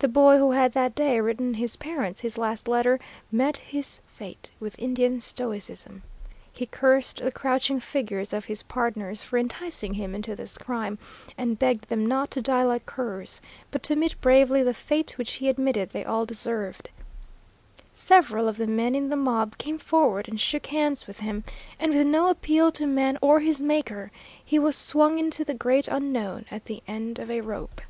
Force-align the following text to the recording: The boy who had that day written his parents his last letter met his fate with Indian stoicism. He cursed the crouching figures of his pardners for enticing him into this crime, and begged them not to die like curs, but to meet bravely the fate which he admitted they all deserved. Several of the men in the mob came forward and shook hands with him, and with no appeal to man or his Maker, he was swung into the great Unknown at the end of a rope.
The 0.00 0.08
boy 0.08 0.38
who 0.38 0.50
had 0.50 0.72
that 0.72 0.96
day 0.96 1.20
written 1.20 1.54
his 1.54 1.76
parents 1.76 2.18
his 2.18 2.36
last 2.36 2.66
letter 2.66 2.98
met 3.30 3.56
his 3.58 4.00
fate 4.04 4.50
with 4.58 4.76
Indian 4.80 5.20
stoicism. 5.20 6.02
He 6.52 6.66
cursed 6.66 7.18
the 7.22 7.30
crouching 7.30 7.78
figures 7.78 8.32
of 8.32 8.46
his 8.46 8.64
pardners 8.64 9.22
for 9.22 9.38
enticing 9.38 9.94
him 9.94 10.12
into 10.12 10.34
this 10.34 10.58
crime, 10.58 10.98
and 11.38 11.56
begged 11.56 11.88
them 11.88 12.04
not 12.04 12.32
to 12.32 12.42
die 12.42 12.64
like 12.64 12.84
curs, 12.84 13.40
but 13.70 13.84
to 13.84 13.94
meet 13.94 14.20
bravely 14.20 14.64
the 14.64 14.74
fate 14.74 15.16
which 15.18 15.34
he 15.34 15.48
admitted 15.48 15.90
they 15.90 16.04
all 16.04 16.26
deserved. 16.26 16.90
Several 17.92 18.48
of 18.48 18.56
the 18.56 18.66
men 18.66 18.96
in 18.96 19.08
the 19.08 19.14
mob 19.14 19.56
came 19.56 19.78
forward 19.78 20.26
and 20.28 20.40
shook 20.40 20.66
hands 20.66 21.06
with 21.06 21.20
him, 21.20 21.44
and 21.78 21.94
with 21.94 22.08
no 22.08 22.26
appeal 22.26 22.72
to 22.72 22.88
man 22.88 23.16
or 23.22 23.38
his 23.38 23.62
Maker, 23.62 24.10
he 24.44 24.58
was 24.58 24.74
swung 24.76 25.16
into 25.16 25.44
the 25.44 25.54
great 25.54 25.86
Unknown 25.86 26.44
at 26.50 26.64
the 26.64 26.82
end 26.88 27.20
of 27.20 27.30
a 27.30 27.40
rope. 27.40 27.80